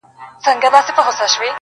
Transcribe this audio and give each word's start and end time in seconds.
•د 0.03 0.03
نارنج 0.03 0.57
ګل 0.63 0.69
به 0.73 0.79
پرننګرهار 0.89 1.37
وي- 1.39 1.47